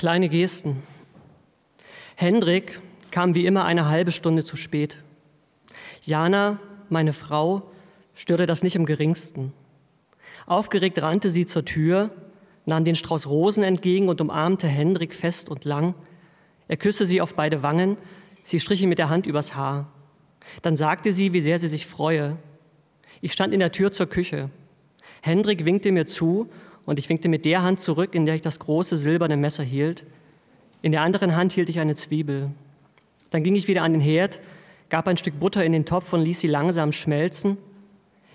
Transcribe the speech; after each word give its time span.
Kleine 0.00 0.30
Gesten. 0.30 0.82
Hendrik 2.16 2.80
kam 3.10 3.34
wie 3.34 3.44
immer 3.44 3.66
eine 3.66 3.90
halbe 3.90 4.12
Stunde 4.12 4.46
zu 4.46 4.56
spät. 4.56 4.96
Jana, 6.02 6.58
meine 6.88 7.12
Frau, 7.12 7.70
störte 8.14 8.46
das 8.46 8.62
nicht 8.62 8.76
im 8.76 8.86
geringsten. 8.86 9.52
Aufgeregt 10.46 11.02
rannte 11.02 11.28
sie 11.28 11.44
zur 11.44 11.66
Tür, 11.66 12.08
nahm 12.64 12.86
den 12.86 12.94
Strauß 12.94 13.26
Rosen 13.26 13.62
entgegen 13.62 14.08
und 14.08 14.22
umarmte 14.22 14.68
Hendrik 14.68 15.14
fest 15.14 15.50
und 15.50 15.66
lang. 15.66 15.94
Er 16.66 16.78
küsste 16.78 17.04
sie 17.04 17.20
auf 17.20 17.34
beide 17.34 17.62
Wangen, 17.62 17.98
sie 18.42 18.58
strich 18.58 18.80
ihm 18.80 18.88
mit 18.88 18.98
der 18.98 19.10
Hand 19.10 19.26
übers 19.26 19.54
Haar. 19.54 19.92
Dann 20.62 20.78
sagte 20.78 21.12
sie, 21.12 21.34
wie 21.34 21.42
sehr 21.42 21.58
sie 21.58 21.68
sich 21.68 21.84
freue. 21.84 22.38
Ich 23.20 23.32
stand 23.32 23.52
in 23.52 23.60
der 23.60 23.70
Tür 23.70 23.92
zur 23.92 24.06
Küche. 24.06 24.48
Hendrik 25.20 25.66
winkte 25.66 25.92
mir 25.92 26.06
zu 26.06 26.48
und 26.90 26.98
ich 26.98 27.08
winkte 27.08 27.28
mit 27.28 27.44
der 27.44 27.62
Hand 27.62 27.78
zurück, 27.78 28.16
in 28.16 28.26
der 28.26 28.34
ich 28.34 28.42
das 28.42 28.58
große 28.58 28.96
silberne 28.96 29.36
Messer 29.36 29.62
hielt. 29.62 30.02
In 30.82 30.90
der 30.90 31.02
anderen 31.02 31.36
Hand 31.36 31.52
hielt 31.52 31.68
ich 31.68 31.78
eine 31.78 31.94
Zwiebel. 31.94 32.50
Dann 33.30 33.44
ging 33.44 33.54
ich 33.54 33.68
wieder 33.68 33.84
an 33.84 33.92
den 33.92 34.00
Herd, 34.00 34.40
gab 34.88 35.06
ein 35.06 35.16
Stück 35.16 35.38
Butter 35.38 35.64
in 35.64 35.70
den 35.70 35.84
Topf 35.84 36.12
und 36.12 36.22
ließ 36.22 36.40
sie 36.40 36.48
langsam 36.48 36.90
schmelzen. 36.90 37.58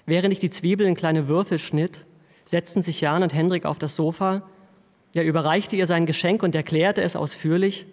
Während 0.05 0.32
ich 0.32 0.40
die 0.40 0.49
Zwiebel 0.49 0.88
in 0.88 0.96
kleine 0.96 1.27
Würfel 1.27 1.60
schnitt, 1.60 2.05
setzten 2.46 2.82
sich 2.82 3.02
Jan 3.02 3.23
und 3.23 3.34
Hendrik 3.34 3.66
auf 3.66 3.77
das 3.77 3.98
Sofa. 3.98 4.44
Er 5.13 5.26
überreichte 5.26 5.76
ihr 5.76 5.85
sein 5.85 6.05
Geschenk 6.05 6.41
und 6.41 6.55
erklärte 6.55 7.02
es 7.02 7.18
ausführlich. 7.18 7.85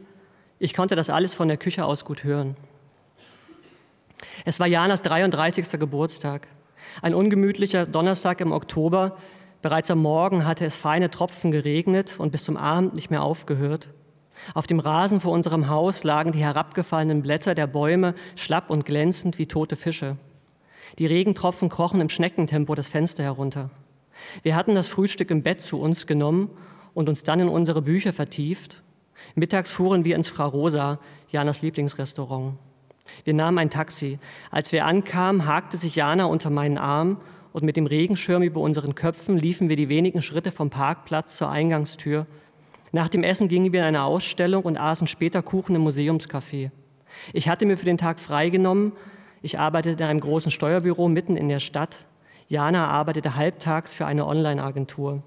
Ich 0.60 0.74
konnte 0.74 0.94
das 0.94 1.10
alles 1.10 1.34
von 1.34 1.48
der 1.48 1.56
Küche 1.56 1.84
aus 1.84 2.04
gut 2.04 2.22
hören. 2.22 2.54
Es 4.44 4.60
war 4.60 4.68
Janas 4.68 5.02
33. 5.02 5.80
Geburtstag. 5.80 6.46
Ein 7.00 7.14
ungemütlicher 7.14 7.84
Donnerstag 7.84 8.40
im 8.40 8.52
Oktober. 8.52 9.16
Bereits 9.62 9.92
am 9.92 10.00
Morgen 10.00 10.44
hatte 10.44 10.64
es 10.64 10.74
feine 10.74 11.08
Tropfen 11.08 11.52
geregnet 11.52 12.16
und 12.18 12.32
bis 12.32 12.42
zum 12.42 12.56
Abend 12.56 12.94
nicht 12.94 13.10
mehr 13.10 13.22
aufgehört. 13.22 13.88
Auf 14.54 14.66
dem 14.66 14.80
Rasen 14.80 15.20
vor 15.20 15.32
unserem 15.32 15.68
Haus 15.68 16.02
lagen 16.02 16.32
die 16.32 16.40
herabgefallenen 16.40 17.22
Blätter 17.22 17.54
der 17.54 17.68
Bäume 17.68 18.14
schlapp 18.34 18.70
und 18.70 18.84
glänzend 18.84 19.38
wie 19.38 19.46
tote 19.46 19.76
Fische. 19.76 20.16
Die 20.98 21.06
Regentropfen 21.06 21.68
krochen 21.68 22.00
im 22.00 22.08
Schneckentempo 22.08 22.74
das 22.74 22.88
Fenster 22.88 23.22
herunter. 23.22 23.70
Wir 24.42 24.56
hatten 24.56 24.74
das 24.74 24.88
Frühstück 24.88 25.30
im 25.30 25.44
Bett 25.44 25.60
zu 25.60 25.80
uns 25.80 26.08
genommen 26.08 26.50
und 26.92 27.08
uns 27.08 27.22
dann 27.22 27.38
in 27.38 27.48
unsere 27.48 27.82
Bücher 27.82 28.12
vertieft. 28.12 28.82
Mittags 29.36 29.70
fuhren 29.70 30.04
wir 30.04 30.16
ins 30.16 30.28
Frau 30.28 30.48
Rosa, 30.48 30.98
Janas 31.28 31.62
Lieblingsrestaurant. 31.62 32.58
Wir 33.24 33.34
nahmen 33.34 33.58
ein 33.58 33.70
Taxi. 33.70 34.18
Als 34.50 34.72
wir 34.72 34.86
ankamen, 34.86 35.46
hakte 35.46 35.76
sich 35.76 35.94
Jana 35.94 36.24
unter 36.24 36.50
meinen 36.50 36.78
Arm 36.78 37.18
und 37.52 37.64
mit 37.64 37.76
dem 37.76 37.86
Regenschirm 37.86 38.42
über 38.42 38.60
unseren 38.60 38.94
Köpfen 38.94 39.36
liefen 39.36 39.68
wir 39.68 39.76
die 39.76 39.88
wenigen 39.88 40.22
Schritte 40.22 40.52
vom 40.52 40.70
Parkplatz 40.70 41.36
zur 41.36 41.50
Eingangstür. 41.50 42.26
Nach 42.92 43.08
dem 43.08 43.22
Essen 43.22 43.48
gingen 43.48 43.72
wir 43.72 43.80
in 43.80 43.86
eine 43.86 44.04
Ausstellung 44.04 44.64
und 44.64 44.78
aßen 44.78 45.06
später 45.06 45.42
Kuchen 45.42 45.76
im 45.76 45.86
Museumscafé. 45.86 46.70
Ich 47.32 47.48
hatte 47.48 47.66
mir 47.66 47.76
für 47.76 47.84
den 47.84 47.98
Tag 47.98 48.20
freigenommen. 48.20 48.92
Ich 49.42 49.58
arbeitete 49.58 50.02
in 50.02 50.10
einem 50.10 50.20
großen 50.20 50.50
Steuerbüro 50.50 51.08
mitten 51.08 51.36
in 51.36 51.48
der 51.48 51.60
Stadt. 51.60 52.06
Jana 52.48 52.88
arbeitete 52.88 53.36
halbtags 53.36 53.94
für 53.94 54.06
eine 54.06 54.26
Online-Agentur. 54.26 55.22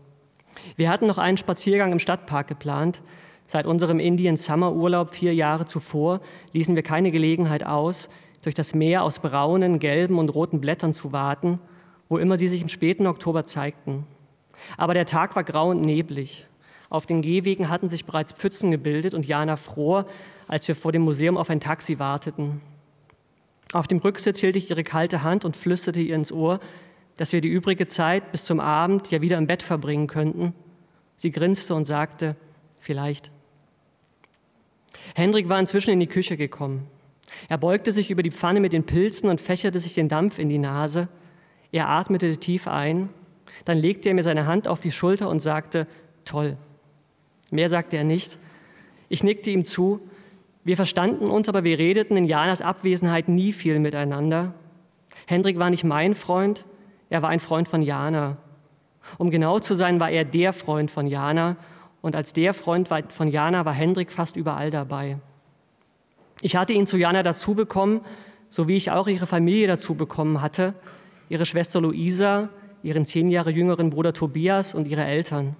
Wir 0.75 0.89
hatten 0.89 1.07
noch 1.07 1.17
einen 1.17 1.37
Spaziergang 1.37 1.91
im 1.91 1.99
Stadtpark 1.99 2.47
geplant. 2.47 3.01
Seit 3.47 3.65
unserem 3.65 3.99
Indian 3.99 4.37
Summer 4.37 4.73
Urlaub 4.73 5.13
vier 5.13 5.33
Jahre 5.33 5.65
zuvor 5.65 6.21
ließen 6.53 6.75
wir 6.75 6.83
keine 6.83 7.11
Gelegenheit 7.11 7.65
aus, 7.65 8.09
durch 8.41 8.55
das 8.55 8.73
Meer 8.73 9.03
aus 9.03 9.19
braunen, 9.19 9.79
gelben 9.79 10.19
und 10.19 10.29
roten 10.29 10.61
Blättern 10.61 10.93
zu 10.93 11.11
warten, 11.11 11.59
wo 12.09 12.17
immer 12.17 12.37
sie 12.37 12.47
sich 12.47 12.61
im 12.61 12.67
späten 12.67 13.07
Oktober 13.07 13.45
zeigten. 13.45 14.05
Aber 14.77 14.93
der 14.93 15.05
Tag 15.05 15.35
war 15.35 15.43
grau 15.43 15.69
und 15.69 15.81
neblig. 15.81 16.47
Auf 16.89 17.05
den 17.05 17.21
Gehwegen 17.21 17.69
hatten 17.69 17.89
sich 17.89 18.05
bereits 18.05 18.31
Pfützen 18.31 18.71
gebildet 18.71 19.13
und 19.13 19.25
Jana 19.25 19.55
fror, 19.55 20.05
als 20.47 20.67
wir 20.67 20.75
vor 20.75 20.91
dem 20.91 21.01
Museum 21.01 21.37
auf 21.37 21.49
ein 21.49 21.59
Taxi 21.59 21.99
warteten. 21.99 22.61
Auf 23.73 23.87
dem 23.87 23.97
Rücksitz 23.97 24.39
hielt 24.39 24.55
ich 24.55 24.69
ihre 24.69 24.83
kalte 24.83 25.23
Hand 25.23 25.43
und 25.43 25.57
flüsterte 25.57 25.99
ihr 25.99 26.15
ins 26.15 26.31
Ohr, 26.31 26.59
dass 27.17 27.33
wir 27.33 27.41
die 27.41 27.49
übrige 27.49 27.87
Zeit 27.87 28.31
bis 28.31 28.45
zum 28.45 28.59
Abend 28.59 29.09
ja 29.11 29.21
wieder 29.21 29.37
im 29.37 29.47
Bett 29.47 29.63
verbringen 29.63 30.07
könnten. 30.07 30.53
Sie 31.15 31.31
grinste 31.31 31.73
und 31.75 31.85
sagte, 31.85 32.35
vielleicht. 32.79 33.31
Hendrik 35.15 35.49
war 35.49 35.59
inzwischen 35.59 35.91
in 35.91 35.99
die 35.99 36.07
Küche 36.07 36.37
gekommen. 36.37 36.87
Er 37.49 37.57
beugte 37.57 37.91
sich 37.91 38.11
über 38.11 38.23
die 38.23 38.31
Pfanne 38.31 38.59
mit 38.59 38.73
den 38.73 38.85
Pilzen 38.85 39.29
und 39.29 39.41
fächerte 39.41 39.79
sich 39.79 39.93
den 39.93 40.09
Dampf 40.09 40.39
in 40.39 40.49
die 40.49 40.57
Nase. 40.57 41.07
Er 41.75 41.89
atmete 41.89 42.37
tief 42.37 42.69
ein. 42.69 43.09
Dann 43.65 43.77
legte 43.77 44.07
er 44.07 44.15
mir 44.15 44.23
seine 44.23 44.45
Hand 44.45 44.65
auf 44.65 44.79
die 44.79 44.93
Schulter 44.93 45.27
und 45.27 45.41
sagte, 45.41 45.87
toll. 46.23 46.55
Mehr 47.51 47.69
sagte 47.69 47.97
er 47.97 48.05
nicht. 48.05 48.37
Ich 49.09 49.25
nickte 49.25 49.49
ihm 49.51 49.65
zu. 49.65 49.99
Wir 50.63 50.77
verstanden 50.77 51.29
uns, 51.29 51.49
aber 51.49 51.65
wir 51.65 51.77
redeten 51.77 52.15
in 52.15 52.23
Janas 52.23 52.61
Abwesenheit 52.61 53.27
nie 53.27 53.51
viel 53.51 53.79
miteinander. 53.79 54.53
Hendrik 55.25 55.59
war 55.59 55.69
nicht 55.69 55.83
mein 55.83 56.15
Freund, 56.15 56.63
er 57.09 57.21
war 57.21 57.29
ein 57.29 57.41
Freund 57.41 57.67
von 57.67 57.81
Jana. 57.81 58.37
Um 59.17 59.29
genau 59.29 59.59
zu 59.59 59.73
sein, 59.75 59.99
war 59.99 60.09
er 60.09 60.23
der 60.23 60.53
Freund 60.53 60.89
von 60.89 61.07
Jana 61.07 61.57
und 62.01 62.15
als 62.15 62.31
der 62.31 62.53
Freund 62.53 62.87
von 63.09 63.27
Jana 63.27 63.65
war 63.65 63.73
Hendrik 63.73 64.13
fast 64.13 64.37
überall 64.37 64.71
dabei. 64.71 65.17
Ich 66.39 66.55
hatte 66.55 66.71
ihn 66.71 66.87
zu 66.87 66.95
Jana 66.95 67.21
dazu 67.21 67.53
bekommen, 67.53 67.99
so 68.49 68.69
wie 68.69 68.77
ich 68.77 68.91
auch 68.91 69.09
ihre 69.09 69.27
Familie 69.27 69.67
dazu 69.67 69.95
bekommen 69.95 70.41
hatte, 70.41 70.73
ihre 71.29 71.45
Schwester 71.45 71.81
Luisa, 71.81 72.49
ihren 72.83 73.05
zehn 73.05 73.27
Jahre 73.27 73.51
jüngeren 73.51 73.89
Bruder 73.89 74.13
Tobias 74.13 74.75
und 74.75 74.87
ihre 74.87 75.03
Eltern. 75.03 75.55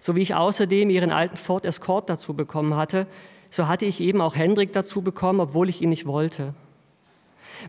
So 0.00 0.16
wie 0.16 0.22
ich 0.22 0.34
außerdem 0.34 0.90
ihren 0.90 1.12
alten 1.12 1.36
Ford 1.36 1.64
Escort 1.64 2.08
dazu 2.08 2.34
bekommen 2.34 2.76
hatte, 2.76 3.06
so 3.50 3.68
hatte 3.68 3.86
ich 3.86 4.00
eben 4.00 4.20
auch 4.20 4.34
Hendrik 4.34 4.72
dazu 4.72 5.02
bekommen, 5.02 5.40
obwohl 5.40 5.68
ich 5.68 5.80
ihn 5.82 5.88
nicht 5.88 6.06
wollte. 6.06 6.54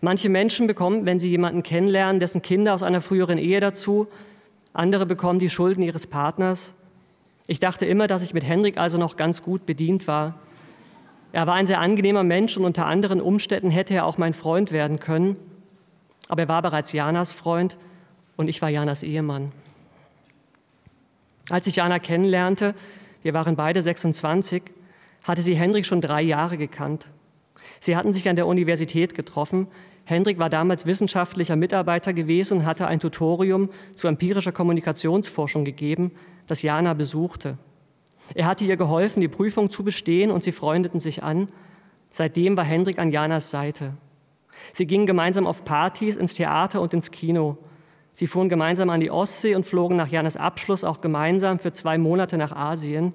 Manche 0.01 0.29
Menschen 0.29 0.67
bekommen, 0.67 1.05
wenn 1.05 1.19
sie 1.19 1.29
jemanden 1.29 1.63
kennenlernen, 1.63 2.19
dessen 2.19 2.41
Kinder 2.41 2.73
aus 2.73 2.83
einer 2.83 3.01
früheren 3.01 3.37
Ehe 3.37 3.59
dazu, 3.59 4.07
andere 4.73 5.05
bekommen 5.05 5.39
die 5.39 5.49
Schulden 5.49 5.81
ihres 5.81 6.07
Partners 6.07 6.73
ich 7.49 7.59
dachte 7.59 7.87
immer, 7.87 8.05
dass 8.05 8.21
ich 8.21 8.35
mit 8.35 8.43
Henrik 8.43 8.77
also 8.77 8.99
noch 8.99 9.15
ganz 9.15 9.41
gut 9.41 9.65
bedient 9.65 10.07
war. 10.07 10.35
Er 11.31 11.47
war 11.47 11.55
ein 11.55 11.65
sehr 11.65 11.79
angenehmer 11.79 12.23
Mensch 12.23 12.55
und 12.55 12.63
unter 12.63 12.85
anderen 12.85 13.19
Umständen 13.19 13.71
hätte 13.71 13.95
er 13.95 14.05
auch 14.05 14.19
mein 14.19 14.35
Freund 14.35 14.71
werden 14.71 14.99
können. 14.99 15.35
Aber 16.29 16.43
er 16.43 16.47
war 16.47 16.61
bereits 16.61 16.93
Janas 16.93 17.33
Freund 17.33 17.75
und 18.37 18.47
ich 18.47 18.61
war 18.61 18.69
Janas 18.69 19.03
Ehemann. 19.03 19.51
Als 21.49 21.67
ich 21.67 21.75
Jana 21.75 21.99
kennenlernte, 21.99 22.75
wir 23.23 23.33
waren 23.33 23.55
beide 23.55 23.81
26, 23.81 24.63
hatte 25.23 25.41
sie 25.41 25.55
Hendrik 25.55 25.85
schon 25.85 25.99
drei 25.99 26.21
Jahre 26.21 26.57
gekannt. 26.57 27.07
Sie 27.79 27.97
hatten 27.97 28.13
sich 28.13 28.29
an 28.29 28.35
der 28.35 28.47
Universität 28.47 29.15
getroffen. 29.15 29.67
Hendrik 30.05 30.39
war 30.39 30.49
damals 30.49 30.85
wissenschaftlicher 30.85 31.55
Mitarbeiter 31.55 32.13
gewesen 32.13 32.59
und 32.59 32.65
hatte 32.65 32.87
ein 32.87 32.99
Tutorium 32.99 33.69
zu 33.95 34.07
empirischer 34.07 34.51
Kommunikationsforschung 34.51 35.65
gegeben, 35.65 36.11
das 36.47 36.61
Jana 36.61 36.93
besuchte. 36.93 37.57
Er 38.35 38.45
hatte 38.45 38.63
ihr 38.63 38.77
geholfen, 38.77 39.21
die 39.21 39.27
Prüfung 39.27 39.71
zu 39.71 39.83
bestehen 39.83 40.29
und 40.29 40.43
sie 40.43 40.51
freundeten 40.51 40.99
sich 40.99 41.23
an. 41.23 41.47
Seitdem 42.09 42.55
war 42.55 42.63
Hendrik 42.63 42.99
an 42.99 43.11
Janas 43.11 43.49
Seite. 43.49 43.93
Sie 44.73 44.87
gingen 44.87 45.05
gemeinsam 45.05 45.47
auf 45.47 45.65
Partys, 45.65 46.17
ins 46.17 46.33
Theater 46.33 46.81
und 46.81 46.93
ins 46.93 47.11
Kino. 47.11 47.57
Sie 48.11 48.27
fuhren 48.27 48.49
gemeinsam 48.49 48.89
an 48.89 48.99
die 48.99 49.11
Ostsee 49.11 49.55
und 49.55 49.65
flogen 49.65 49.95
nach 49.95 50.07
Janas 50.07 50.35
Abschluss 50.35 50.83
auch 50.83 51.01
gemeinsam 51.01 51.59
für 51.59 51.71
zwei 51.71 51.97
Monate 51.97 52.37
nach 52.37 52.51
Asien. 52.51 53.13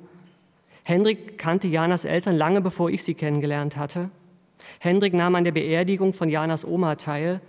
Hendrik 0.82 1.38
kannte 1.38 1.66
Janas 1.66 2.04
Eltern 2.04 2.36
lange 2.36 2.60
bevor 2.60 2.90
ich 2.90 3.04
sie 3.04 3.14
kennengelernt 3.14 3.76
hatte. 3.76 4.10
Hendrik 4.78 5.14
nahm 5.14 5.34
an 5.34 5.44
der 5.44 5.52
Beerdigung 5.52 6.12
von 6.12 6.28
Janas 6.28 6.64
Oma 6.64 6.94
teil. 6.94 7.40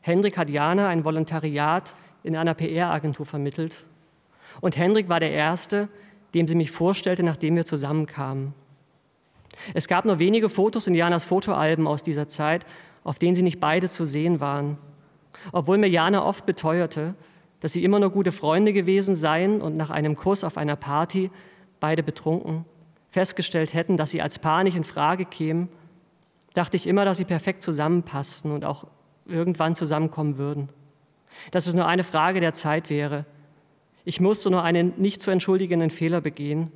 Hendrik 0.00 0.36
hat 0.36 0.50
Jana 0.50 0.88
ein 0.88 1.04
Volontariat 1.04 1.94
in 2.22 2.36
einer 2.36 2.54
PR-Agentur 2.54 3.26
vermittelt. 3.26 3.84
Und 4.60 4.76
Hendrik 4.76 5.08
war 5.08 5.20
der 5.20 5.32
Erste, 5.32 5.88
dem 6.34 6.48
sie 6.48 6.54
mich 6.54 6.70
vorstellte, 6.70 7.22
nachdem 7.22 7.56
wir 7.56 7.64
zusammenkamen. 7.64 8.54
Es 9.72 9.88
gab 9.88 10.04
nur 10.04 10.18
wenige 10.18 10.48
Fotos 10.48 10.86
in 10.86 10.94
Janas 10.94 11.24
Fotoalben 11.24 11.86
aus 11.86 12.02
dieser 12.02 12.28
Zeit, 12.28 12.66
auf 13.04 13.18
denen 13.18 13.34
sie 13.34 13.42
nicht 13.42 13.60
beide 13.60 13.88
zu 13.88 14.06
sehen 14.06 14.40
waren. 14.40 14.78
Obwohl 15.52 15.78
mir 15.78 15.88
Jana 15.88 16.24
oft 16.24 16.46
beteuerte, 16.46 17.14
dass 17.60 17.72
sie 17.72 17.84
immer 17.84 18.00
nur 18.00 18.10
gute 18.10 18.32
Freunde 18.32 18.72
gewesen 18.72 19.14
seien 19.14 19.60
und 19.62 19.76
nach 19.76 19.90
einem 19.90 20.16
Kuss 20.16 20.44
auf 20.44 20.56
einer 20.56 20.76
Party, 20.76 21.30
beide 21.80 22.02
betrunken, 22.02 22.64
festgestellt 23.10 23.74
hätten, 23.74 23.96
dass 23.96 24.10
sie 24.10 24.22
als 24.22 24.38
Paar 24.38 24.64
nicht 24.64 24.76
in 24.76 24.84
Frage 24.84 25.24
kämen, 25.24 25.68
dachte 26.54 26.76
ich 26.76 26.86
immer, 26.86 27.04
dass 27.04 27.18
sie 27.18 27.24
perfekt 27.24 27.62
zusammenpassten 27.62 28.50
und 28.50 28.64
auch 28.64 28.86
irgendwann 29.26 29.74
zusammenkommen 29.74 30.36
würden. 30.36 30.68
Dass 31.50 31.66
es 31.66 31.74
nur 31.74 31.86
eine 31.86 32.04
Frage 32.04 32.40
der 32.40 32.52
Zeit 32.52 32.90
wäre, 32.90 33.24
ich 34.04 34.20
musste 34.20 34.50
nur 34.50 34.62
einen 34.62 34.92
nicht 34.98 35.22
zu 35.22 35.30
entschuldigenden 35.30 35.90
Fehler 35.90 36.20
begehen. 36.20 36.70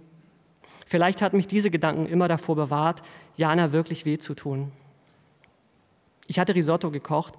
Vielleicht 0.87 1.21
hat 1.21 1.35
mich 1.35 1.47
diese 1.47 1.71
Gedanken 1.71 2.07
immer 2.07 2.29
davor 2.29 2.57
bewahrt, 2.57 3.03
Jana 3.37 3.73
wirklich 3.73 4.07
weh 4.07 4.19
zu 4.19 4.35
tun. 4.35 4.73
Ich 6.29 6.39
hatte 6.39 6.55
Risotto 6.55 6.91
gekocht. 6.91 7.35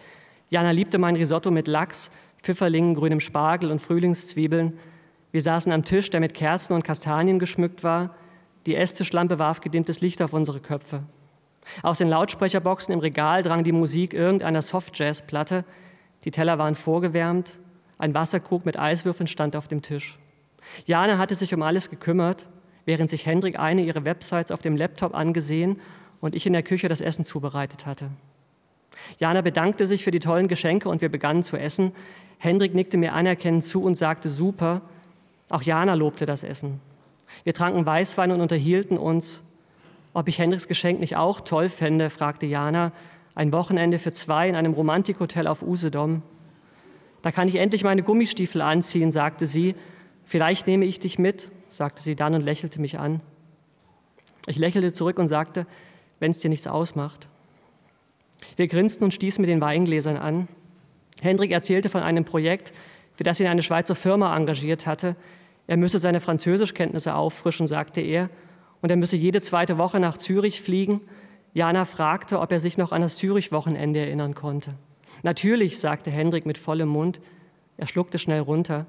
Jana 0.50 0.72
liebte 0.72 0.98
mein 0.98 1.16
Risotto 1.16 1.52
mit 1.52 1.68
Lachs, 1.68 2.12
Pfifferlingen, 2.42 2.96
grünem 2.96 3.20
Spargel 3.20 3.72
und 3.72 3.82
Frühlingszwiebeln. 3.82 4.78
Wir 5.32 5.42
saßen 5.44 5.72
am 5.72 5.86
Tisch, 5.86 6.10
der 6.10 6.20
mit 6.20 6.34
Kerzen 6.34 6.74
und 6.74 6.84
Kastanien 6.84 7.38
geschmückt 7.38 7.84
war. 7.84 8.16
Die 8.66 8.76
Esstischlampe 8.76 9.38
warf 9.38 9.62
gedimmtes 9.62 10.02
Licht 10.02 10.22
auf 10.24 10.34
unsere 10.34 10.60
Köpfe. 10.60 11.04
Aus 11.84 12.00
den 12.00 12.10
Lautsprecherboxen 12.10 12.92
im 12.92 13.00
Regal 13.00 13.44
drang 13.44 13.64
die 13.64 13.72
Musik 13.72 14.16
irgendeiner 14.16 14.64
Soft-Jazz-Platte. 14.64 15.66
Die 16.26 16.32
Teller 16.32 16.58
waren 16.58 16.74
vorgewärmt. 16.74 17.52
Ein 18.00 18.16
Wasserkrug 18.16 18.66
mit 18.66 18.80
Eiswürfeln 18.80 19.28
stand 19.28 19.56
auf 19.56 19.68
dem 19.68 19.84
Tisch. 19.84 20.18
Jana 20.86 21.20
hatte 21.20 21.36
sich 21.36 21.54
um 21.54 21.62
alles 21.62 21.92
gekümmert, 21.92 22.48
während 22.86 23.12
sich 23.12 23.28
Hendrik 23.28 23.60
eine 23.60 23.84
ihrer 23.84 24.04
Websites 24.04 24.52
auf 24.52 24.64
dem 24.64 24.76
Laptop 24.76 25.14
angesehen 25.14 25.80
und 26.22 26.34
ich 26.34 26.48
in 26.48 26.54
der 26.54 26.64
Küche 26.64 26.90
das 26.90 27.02
Essen 27.02 27.24
zubereitet 27.24 27.86
hatte. 27.86 28.10
Jana 29.20 29.42
bedankte 29.42 29.86
sich 29.86 30.04
für 30.04 30.12
die 30.12 30.20
tollen 30.20 30.48
Geschenke 30.48 30.90
und 30.90 31.02
wir 31.02 31.10
begannen 31.10 31.44
zu 31.44 31.58
essen. 31.58 31.94
Hendrik 32.38 32.74
nickte 32.74 32.98
mir 32.98 33.14
anerkennend 33.14 33.64
zu 33.64 33.84
und 33.84 33.96
sagte 33.96 34.30
super. 34.30 34.82
Auch 35.50 35.62
Jana 35.62 35.94
lobte 35.94 36.26
das 36.26 36.44
Essen. 36.44 36.80
Wir 37.44 37.54
tranken 37.54 37.86
Weißwein 37.86 38.32
und 38.32 38.42
unterhielten 38.42 38.98
uns. 38.98 39.42
Ob 40.14 40.28
ich 40.28 40.40
Hendriks 40.40 40.68
Geschenk 40.68 41.00
nicht 41.00 41.18
auch 41.18 41.42
toll 41.42 41.70
fände, 41.70 42.10
fragte 42.10 42.46
Jana. 42.46 42.92
Ein 43.36 43.54
Wochenende 43.54 44.00
für 44.00 44.12
zwei 44.12 44.50
in 44.50 44.56
einem 44.56 44.74
Romantikhotel 44.74 45.48
auf 45.48 45.62
Usedom. 45.62 46.24
Da 47.22 47.32
kann 47.32 47.48
ich 47.48 47.56
endlich 47.56 47.84
meine 47.84 48.04
Gummistiefel 48.04 48.62
anziehen, 48.62 49.12
sagte 49.12 49.46
sie. 49.46 49.76
Vielleicht 50.26 50.68
nehme 50.68 50.86
ich 50.86 51.00
dich 51.00 51.20
mit, 51.20 51.52
sagte 51.70 52.02
sie 52.02 52.16
dann 52.16 52.34
und 52.34 52.42
lächelte 52.42 52.80
mich 52.80 53.00
an. 53.00 53.22
Ich 54.48 54.58
lächelte 54.58 54.94
zurück 54.94 55.20
und 55.20 55.28
sagte, 55.28 55.66
wenn 56.20 56.32
es 56.32 56.40
dir 56.40 56.50
nichts 56.50 56.68
ausmacht. 56.68 57.28
Wir 58.56 58.68
grinsten 58.68 59.04
und 59.04 59.14
stießen 59.14 59.42
mit 59.42 59.50
den 59.50 59.62
Weingläsern 59.62 60.18
an. 60.18 60.48
Hendrik 61.22 61.52
erzählte 61.52 61.90
von 61.90 62.02
einem 62.02 62.26
Projekt, 62.26 62.74
für 63.16 63.24
das 63.24 63.40
ihn 63.40 63.48
eine 63.48 63.64
Schweizer 63.64 63.96
Firma 63.96 64.36
engagiert 64.36 64.88
hatte. 64.88 65.16
Er 65.68 65.78
müsse 65.78 66.00
seine 66.00 66.22
Französischkenntnisse 66.22 67.14
auffrischen, 67.14 67.68
sagte 67.68 68.02
er, 68.02 68.30
und 68.82 68.90
er 68.90 68.96
müsse 68.96 69.18
jede 69.18 69.42
zweite 69.42 69.78
Woche 69.78 70.00
nach 70.00 70.18
Zürich 70.18 70.62
fliegen. 70.62 71.02
Jana 71.54 71.86
fragte, 71.86 72.40
ob 72.40 72.52
er 72.52 72.60
sich 72.60 72.78
noch 72.78 72.92
an 72.92 73.02
das 73.02 73.18
Zürich-Wochenende 73.18 74.00
erinnern 74.00 74.36
konnte. 74.36 74.76
Natürlich, 75.24 75.80
sagte 75.80 76.12
Hendrik 76.12 76.46
mit 76.46 76.58
vollem 76.58 76.90
Mund. 76.90 77.20
Er 77.78 77.88
schluckte 77.88 78.20
schnell 78.20 78.42
runter. 78.42 78.86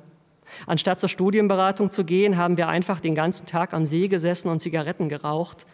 Anstatt 0.67 1.01
zur 1.01 1.09
Studienberatung 1.09 1.91
zu 1.91 2.05
gehen, 2.05 2.37
haben 2.37 2.57
wir 2.57 2.69
einfach 2.69 3.01
den 3.01 3.15
ganzen 3.15 3.47
Tag 3.47 3.73
am 3.73 3.87
See 3.87 4.09
gesessen 4.09 4.49
und 4.49 4.61
Zigaretten 4.61 5.09
geraucht. 5.09 5.67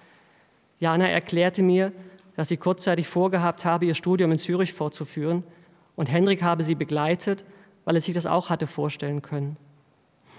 Jana 0.79 1.08
erklärte 1.08 1.62
mir, 1.62 1.93
dass 2.36 2.48
sie 2.48 2.56
kurzzeitig 2.56 3.08
vorgehabt 3.08 3.64
habe, 3.64 3.86
ihr 3.86 3.94
Studium 3.94 4.32
in 4.32 4.38
Zürich 4.38 4.72
fortzuführen 4.72 5.42
und 5.96 6.10
Hendrik 6.10 6.42
habe 6.42 6.62
sie 6.62 6.74
begleitet, 6.74 7.44
weil 7.84 7.94
er 7.96 8.00
sich 8.00 8.14
das 8.14 8.26
auch 8.26 8.50
hatte 8.50 8.66
vorstellen 8.66 9.22
können. 9.22 9.56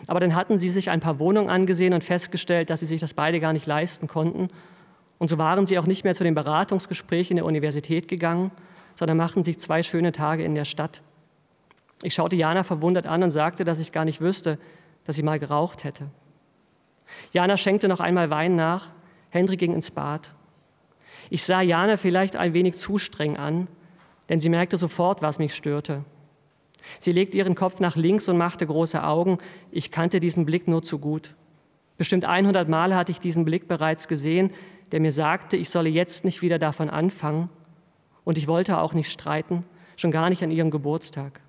Aber 0.05 0.19
dann 0.19 0.35
hatten 0.35 0.59
sie 0.59 0.69
sich 0.69 0.91
ein 0.91 0.99
paar 0.99 1.17
Wohnungen 1.17 1.49
angesehen 1.49 1.94
und 1.94 2.03
festgestellt, 2.03 2.69
dass 2.69 2.81
sie 2.81 2.85
sich 2.85 3.01
das 3.01 3.15
beide 3.15 3.39
gar 3.39 3.53
nicht 3.53 3.65
leisten 3.65 4.07
konnten. 4.07 4.49
Und 5.17 5.29
so 5.29 5.39
waren 5.39 5.65
sie 5.65 5.79
auch 5.79 5.88
nicht 5.88 6.03
mehr 6.03 6.13
zu 6.13 6.23
dem 6.23 6.35
Beratungsgespräch 6.35 7.31
in 7.31 7.38
der 7.38 7.45
Universität 7.45 8.07
gegangen, 8.07 8.51
sondern 8.94 9.17
machten 9.17 9.41
sich 9.41 9.59
zwei 9.59 9.81
schöne 9.81 10.11
Tage 10.11 10.44
in 10.44 10.53
der 10.53 10.65
Stadt. 10.65 11.01
Ich 12.03 12.13
schaute 12.13 12.35
Jana 12.35 12.63
verwundert 12.63 13.07
an 13.07 13.23
und 13.23 13.31
sagte, 13.31 13.63
dass 13.63 13.79
ich 13.79 13.91
gar 13.91 14.05
nicht 14.05 14.21
wüsste, 14.21 14.59
dass 15.05 15.15
sie 15.15 15.23
mal 15.23 15.39
geraucht 15.39 15.83
hätte. 15.83 16.07
Jana 17.31 17.57
schenkte 17.57 17.88
noch 17.88 17.99
einmal 17.99 18.29
Wein 18.29 18.55
nach, 18.55 18.89
Hendrik 19.29 19.59
ging 19.59 19.73
ins 19.73 19.89
Bad. 19.89 20.31
Ich 21.29 21.44
sah 21.44 21.62
Jana 21.62 21.97
vielleicht 21.97 22.35
ein 22.35 22.53
wenig 22.53 22.75
zu 22.75 22.97
streng 22.97 23.38
an, 23.38 23.68
denn 24.29 24.39
sie 24.39 24.50
merkte 24.50 24.77
sofort, 24.77 25.21
was 25.21 25.39
mich 25.39 25.53
störte. 25.53 26.03
Sie 27.00 27.12
legte 27.12 27.38
ihren 27.38 27.56
Kopf 27.56 27.79
nach 27.79 27.95
links 27.95 28.29
und 28.29 28.38
machte 28.38 28.65
große 28.65 29.03
Augen. 29.03 29.39
Ich 29.71 29.91
kannte 29.91 30.19
diesen 30.19 30.45
Blick 30.45 30.68
nur 30.68 30.83
zu 30.83 31.00
gut. 31.00 31.35
Bestimmt 31.97 32.25
100 32.25 32.69
Mal 32.69 32.95
hatte 32.95 33.12
ich 33.12 33.19
diesen 33.19 33.44
Blick 33.45 33.68
bereits 33.68 34.07
gesehen, 34.07 34.51
der 34.91 35.00
mir 35.00 35.12
sagte, 35.12 35.57
ich 35.57 35.69
solle 35.69 35.89
jetzt 35.89 36.24
nicht 36.24 36.41
wieder 36.41 36.59
davon 36.59 36.89
anfangen. 36.89 37.50
Und 38.23 38.38
ich 38.38 38.47
wollte 38.47 38.80
auch 38.80 38.94
nicht 38.94 39.12
streiten, 39.12 39.65
schon 39.95 40.12
gar 40.12 40.30
nicht 40.30 40.44
an 40.44 40.51
ihrem 40.51 40.69
Geburtstag. 40.69 41.41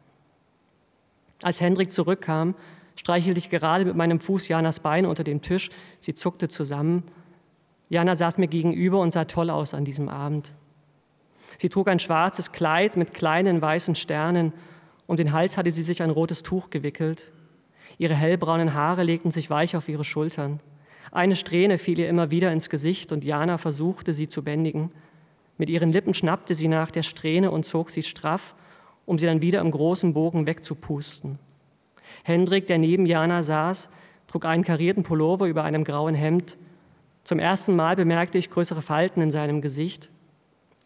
Als 1.43 1.61
Hendrik 1.61 1.93
zurückkam, 1.93 2.55
streichelte 2.97 3.39
ich 3.39 3.51
gerade 3.51 3.85
mit 3.85 3.95
meinem 3.95 4.19
Fuß 4.21 4.49
Janas 4.49 4.81
Bein 4.81 5.07
unter 5.07 5.23
dem 5.23 5.41
Tisch. 5.41 5.71
Sie 6.01 6.15
zuckte 6.15 6.49
zusammen. 6.49 7.05
Jana 7.89 8.17
saß 8.17 8.39
mir 8.39 8.49
gegenüber 8.49 9.01
und 9.01 9.13
sah 9.13 9.25
toll 9.25 9.51
aus 9.51 9.75
an 9.75 9.85
diesem 9.85 10.09
Abend. 10.09 10.53
Sie 11.57 11.69
trug 11.69 11.89
ein 11.89 11.99
schwarzes 11.99 12.53
Kleid 12.53 12.97
mit 12.97 13.15
kleinen 13.15 13.61
weißen 13.61 13.95
Sternen. 13.95 14.53
Um 15.07 15.17
den 15.17 15.33
Hals 15.33 15.57
hatte 15.57 15.71
sie 15.71 15.83
sich 15.83 16.03
ein 16.03 16.11
rotes 16.11 16.43
Tuch 16.43 16.71
gewickelt. 16.71 17.31
Ihre 17.97 18.15
hellbraunen 18.15 18.75
Haare 18.75 19.03
legten 19.03 19.31
sich 19.31 19.51
weich 19.51 19.77
auf 19.77 19.89
ihre 19.89 20.05
Schultern. 20.05 20.61
Eine 21.11 21.37
Strähne 21.37 21.79
fiel 21.79 21.99
ihr 21.99 22.09
immer 22.09 22.31
wieder 22.31 22.53
ins 22.53 22.69
Gesicht 22.69 23.13
und 23.13 23.25
Jana 23.25 23.59
versuchte, 23.59 24.13
sie 24.13 24.29
zu 24.29 24.45
bändigen. 24.45 24.91
Mit 25.57 25.71
ihren 25.71 25.91
Lippen 25.91 26.15
schnappte 26.15 26.55
sie 26.55 26.69
nach 26.69 26.91
der 26.91 27.03
Strähne 27.03 27.51
und 27.51 27.65
zog 27.65 27.91
sie 27.91 28.03
straff, 28.03 28.55
um 29.07 29.19
sie 29.19 29.27
dann 29.27 29.43
wieder 29.43 29.61
im 29.61 29.71
großen 29.71 30.13
Bogen 30.13 30.47
wegzupusten. 30.47 31.39
Hendrik, 32.23 32.67
der 32.67 32.79
neben 32.79 33.07
Jana 33.07 33.43
saß, 33.43 33.89
trug 34.29 34.45
einen 34.45 34.65
karierten 34.65 35.03
Pullover 35.03 35.47
über 35.47 35.65
einem 35.65 35.83
grauen 35.83 36.15
Hemd. 36.15 36.59
Zum 37.29 37.41
ersten 37.41 37.77
Mal 37.77 37.95
bemerkte 37.95 38.39
ich 38.39 38.49
größere 38.49 38.81
Falten 38.81 39.21
in 39.21 39.31
seinem 39.31 39.61
Gesicht. 39.61 40.09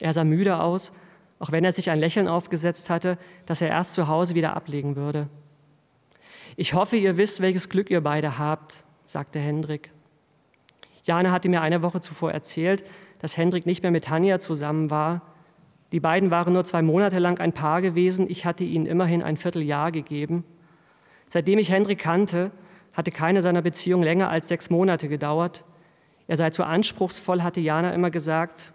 Er 0.00 0.12
sah 0.12 0.24
müde 0.24 0.58
aus, 0.58 0.92
auch 1.38 1.52
wenn 1.52 1.64
er 1.64 1.70
sich 1.70 1.88
ein 1.88 2.00
Lächeln 2.00 2.26
aufgesetzt 2.26 2.90
hatte, 2.90 3.16
das 3.46 3.60
er 3.60 3.68
erst 3.68 3.94
zu 3.94 4.08
Hause 4.08 4.34
wieder 4.34 4.56
ablegen 4.56 4.96
würde. 4.96 5.28
Ich 6.56 6.74
hoffe, 6.74 6.96
ihr 6.96 7.16
wisst, 7.16 7.42
welches 7.42 7.68
Glück 7.68 7.92
ihr 7.92 8.00
beide 8.00 8.40
habt, 8.40 8.82
sagte 9.04 9.38
Hendrik. 9.38 9.92
Jana 11.04 11.30
hatte 11.30 11.48
mir 11.48 11.62
eine 11.62 11.80
Woche 11.80 12.00
zuvor 12.00 12.32
erzählt, 12.32 12.82
dass 13.20 13.36
Hendrik 13.36 13.64
nicht 13.64 13.84
mehr 13.84 13.92
mit 13.92 14.06
Tanja 14.06 14.40
zusammen 14.40 14.90
war. 14.90 15.22
Die 15.92 16.00
beiden 16.00 16.32
waren 16.32 16.54
nur 16.54 16.64
zwei 16.64 16.82
Monate 16.82 17.20
lang 17.20 17.38
ein 17.38 17.52
Paar 17.52 17.80
gewesen. 17.82 18.28
Ich 18.28 18.44
hatte 18.44 18.64
ihnen 18.64 18.86
immerhin 18.86 19.22
ein 19.22 19.36
Vierteljahr 19.36 19.92
gegeben. 19.92 20.42
Seitdem 21.28 21.60
ich 21.60 21.70
Hendrik 21.70 22.00
kannte, 22.00 22.50
hatte 22.94 23.12
keine 23.12 23.42
seiner 23.42 23.62
Beziehungen 23.62 24.02
länger 24.02 24.28
als 24.28 24.48
sechs 24.48 24.70
Monate 24.70 25.06
gedauert. 25.06 25.62
Er 26.32 26.38
sei 26.38 26.48
zu 26.48 26.64
anspruchsvoll, 26.64 27.42
hatte 27.42 27.60
Jana 27.60 27.92
immer 27.92 28.10
gesagt. 28.10 28.72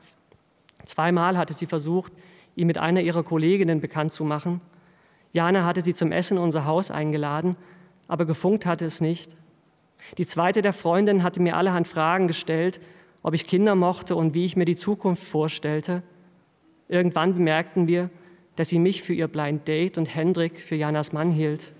Zweimal 0.86 1.40
hatte 1.40 1.54
sie 1.54 1.66
versucht, 1.66 2.14
ihn 2.56 2.68
mit 2.68 2.78
einer 2.78 3.02
ihrer 3.02 3.24
Kolleginnen 3.24 3.82
bekannt 3.82 4.12
zu 4.12 4.24
machen. 4.24 4.62
Jana 5.32 5.66
hatte 5.66 5.82
sie 5.82 5.96
zum 5.96 6.12
Essen 6.12 6.38
in 6.38 6.44
unser 6.44 6.66
Haus 6.66 6.92
eingeladen, 6.92 7.56
aber 8.08 8.28
gefunkt 8.28 8.68
hatte 8.68 8.86
es 8.86 9.02
nicht. 9.02 9.36
Die 10.20 10.28
zweite 10.28 10.62
der 10.62 10.72
Freundinnen 10.72 11.24
hatte 11.24 11.42
mir 11.42 11.58
allerhand 11.58 11.88
Fragen 11.88 12.28
gestellt, 12.28 12.80
ob 13.24 13.34
ich 13.34 13.48
Kinder 13.48 13.74
mochte 13.74 14.16
und 14.16 14.36
wie 14.36 14.46
ich 14.46 14.56
mir 14.56 14.66
die 14.66 14.76
Zukunft 14.76 15.24
vorstellte. 15.24 16.04
Irgendwann 16.88 17.34
bemerkten 17.34 17.88
wir, 17.88 18.12
dass 18.56 18.70
sie 18.70 18.78
mich 18.78 19.02
für 19.02 19.14
ihr 19.14 19.28
Blind 19.28 19.68
Date 19.68 19.98
und 19.98 20.14
Hendrik 20.14 20.62
für 20.62 20.76
Janas 20.76 21.12
Mann 21.12 21.32
hielt. 21.32 21.74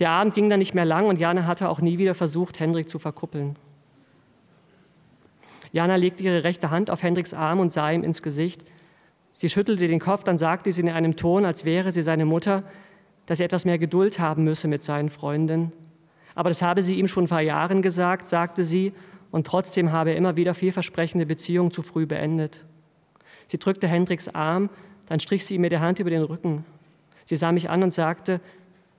Der 0.00 0.10
Abend 0.10 0.34
ging 0.34 0.50
dann 0.50 0.58
nicht 0.58 0.74
mehr 0.74 0.84
lang 0.84 1.06
und 1.06 1.18
Jana 1.18 1.46
hatte 1.46 1.70
auch 1.70 1.80
nie 1.80 1.96
wieder 1.96 2.14
versucht, 2.14 2.60
Hendrik 2.60 2.90
zu 2.90 2.98
verkuppeln. 2.98 3.56
Jana 5.74 5.96
legte 5.96 6.22
ihre 6.22 6.44
rechte 6.44 6.70
Hand 6.70 6.88
auf 6.88 7.02
Hendriks 7.02 7.34
Arm 7.34 7.58
und 7.58 7.72
sah 7.72 7.90
ihm 7.90 8.04
ins 8.04 8.22
Gesicht. 8.22 8.64
Sie 9.32 9.48
schüttelte 9.48 9.88
den 9.88 9.98
Kopf, 9.98 10.22
dann 10.22 10.38
sagte 10.38 10.70
sie 10.70 10.82
in 10.82 10.88
einem 10.88 11.16
Ton, 11.16 11.44
als 11.44 11.64
wäre 11.64 11.90
sie 11.90 12.04
seine 12.04 12.24
Mutter, 12.24 12.62
dass 13.26 13.40
er 13.40 13.46
etwas 13.46 13.64
mehr 13.64 13.76
Geduld 13.76 14.20
haben 14.20 14.44
müsse 14.44 14.68
mit 14.68 14.84
seinen 14.84 15.10
Freundinnen. 15.10 15.72
Aber 16.36 16.48
das 16.48 16.62
habe 16.62 16.80
sie 16.80 16.94
ihm 16.94 17.08
schon 17.08 17.26
vor 17.26 17.40
Jahren 17.40 17.82
gesagt, 17.82 18.28
sagte 18.28 18.62
sie, 18.62 18.92
und 19.32 19.48
trotzdem 19.48 19.90
habe 19.90 20.10
er 20.10 20.16
immer 20.16 20.36
wieder 20.36 20.54
vielversprechende 20.54 21.26
Beziehungen 21.26 21.72
zu 21.72 21.82
früh 21.82 22.06
beendet. 22.06 22.64
Sie 23.48 23.58
drückte 23.58 23.88
Hendriks 23.88 24.28
Arm, 24.28 24.70
dann 25.06 25.18
strich 25.18 25.44
sie 25.44 25.56
ihm 25.56 25.62
mit 25.62 25.72
der 25.72 25.80
Hand 25.80 25.98
über 25.98 26.10
den 26.10 26.22
Rücken. 26.22 26.64
Sie 27.24 27.34
sah 27.34 27.50
mich 27.50 27.68
an 27.68 27.82
und 27.82 27.90
sagte, 27.90 28.40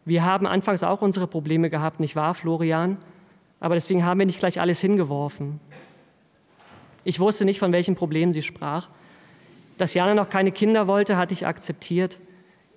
wir 0.03 0.25
haben 0.25 0.45
anfangs 0.45 0.83
auch 0.83 1.01
unsere 1.01 1.27
Probleme 1.27 1.69
gehabt, 1.69 2.01
nicht 2.01 2.17
wahr, 2.17 2.33
Florian? 2.33 2.97
Aber 3.61 3.75
deswegen 3.75 4.03
haben 4.03 4.19
wir 4.19 4.25
nicht 4.25 4.39
gleich 4.39 4.59
alles 4.59 4.81
hingeworfen. 4.81 5.61
Ich 7.05 7.19
wusste 7.19 7.45
nicht, 7.45 7.59
von 7.59 7.71
welchen 7.71 7.95
Problemen 7.95 8.33
sie 8.33 8.41
sprach. 8.41 8.89
Dass 9.77 9.93
Jana 9.93 10.15
noch 10.15 10.27
keine 10.27 10.51
Kinder 10.51 10.87
wollte, 10.87 11.17
hatte 11.17 11.33
ich 11.33 11.45
akzeptiert. 11.45 12.19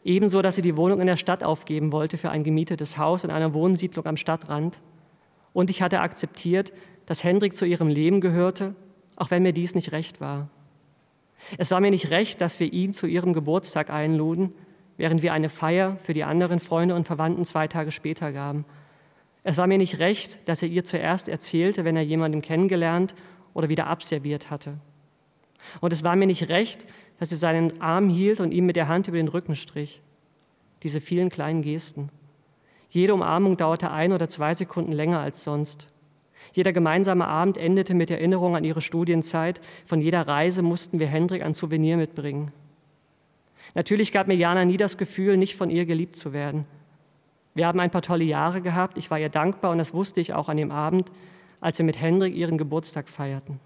Ebenso, 0.05 0.43
dass 0.43 0.55
sie 0.55 0.63
die 0.63 0.77
Wohnung 0.77 1.01
in 1.01 1.07
der 1.07 1.17
Stadt 1.17 1.43
aufgeben 1.43 1.93
wollte 1.93 2.19
für 2.19 2.31
ein 2.31 2.45
gemietetes 2.45 2.99
Haus 2.99 3.25
in 3.25 3.31
einer 3.31 3.55
Wohnsiedlung 3.55 4.07
am 4.07 4.17
Stadtrand. 4.17 4.79
Und 5.55 5.71
ich 5.71 5.83
hatte 5.83 6.01
akzeptiert, 6.01 6.73
dass 7.07 7.25
Hendrik 7.25 7.57
zu 7.57 7.65
ihrem 7.65 7.89
Leben 7.89 8.21
gehörte, 8.21 8.75
auch 9.17 9.31
wenn 9.31 9.43
mir 9.43 9.53
dies 9.53 9.75
nicht 9.75 9.93
recht 9.93 10.21
war. 10.21 10.49
Es 11.57 11.71
war 11.71 11.81
mir 11.81 11.91
nicht 11.91 12.11
recht, 12.11 12.41
dass 12.43 12.61
wir 12.61 12.71
ihn 12.73 12.93
zu 12.93 13.07
ihrem 13.07 13.33
Geburtstag 13.33 13.89
einluden, 13.89 14.53
während 14.99 15.23
wir 15.23 15.33
eine 15.33 15.49
Feier 15.49 15.97
für 16.01 16.13
die 16.13 16.25
anderen 16.25 16.61
Freunde 16.61 16.95
und 16.95 17.07
Verwandten 17.07 17.47
zwei 17.47 17.67
Tage 17.67 17.93
später 17.93 18.33
gaben. 18.33 18.67
Es 19.43 19.57
war 19.57 19.67
mir 19.67 19.79
nicht 19.79 20.01
recht, 20.01 20.39
dass 20.47 20.63
er 20.63 20.69
ihr 20.69 20.85
zuerst 20.85 21.29
erzählte, 21.29 21.85
wenn 21.85 21.97
er 21.97 22.03
jemanden 22.03 22.43
kennengelernt 22.43 23.15
oder 23.55 23.69
wieder 23.69 23.87
abserviert 23.87 24.51
hatte. 24.51 24.79
Und 25.81 25.93
es 25.93 26.05
war 26.05 26.17
mir 26.17 26.27
nicht 26.27 26.49
recht, 26.49 26.87
dass 27.19 27.31
sie 27.31 27.37
seinen 27.37 27.81
Arm 27.81 28.09
hielt 28.09 28.41
und 28.41 28.53
ihm 28.53 28.67
mit 28.67 28.77
der 28.77 28.89
Hand 28.89 29.09
über 29.09 29.17
den 29.17 29.29
Rücken 29.29 29.57
strich. 29.57 30.01
Diese 30.83 31.01
vielen 31.01 31.29
kleinen 31.29 31.63
Gesten. 31.63 32.11
Jede 32.89 33.15
Umarmung 33.15 33.57
dauerte 33.57 33.91
ein 33.91 34.13
oder 34.13 34.29
zwei 34.29 34.55
Sekunden 34.55 34.93
länger 34.93 35.21
als 35.21 35.45
sonst. 35.45 35.89
Jeder 36.55 36.73
gemeinsame 36.73 37.27
Abend 37.27 37.59
endete 37.59 37.95
mit 37.95 38.11
Erinnerung 38.11 38.57
an 38.57 38.65
ihre 38.65 38.81
Studienzeit. 38.81 39.61
Von 39.85 40.01
jeder 40.01 40.27
Reise 40.27 40.63
mussten 40.63 40.99
wir 40.99 41.09
Hendrik 41.09 41.43
ein 41.43 41.55
Souvenir 41.55 41.97
mitbringen. 41.97 42.53
Natürlich 43.75 44.13
gab 44.13 44.29
mir 44.29 44.37
Jana 44.37 44.65
nie 44.65 44.77
das 44.77 44.97
Gefühl, 44.97 45.37
nicht 45.37 45.57
von 45.57 45.71
ihr 45.71 45.85
geliebt 45.85 46.17
zu 46.17 46.33
werden. 46.33 46.65
Wir 47.55 47.67
haben 47.67 47.81
ein 47.81 47.91
paar 47.91 48.03
tolle 48.03 48.25
Jahre 48.25 48.63
gehabt. 48.63 48.97
Ich 48.97 49.11
war 49.11 49.19
ihr 49.19 49.29
dankbar 49.29 49.73
und 49.73 49.79
das 49.79 49.93
wusste 49.93 50.21
ich 50.21 50.33
auch 50.33 50.49
an 50.49 50.57
dem 50.57 50.71
Abend, 50.71 51.11
als 51.61 51.79
wir 51.79 51.85
mit 51.85 52.01
Hendrik 52.01 52.35
ihren 52.35 52.59
Geburtstag 52.59 53.09
feierten. 53.09 53.61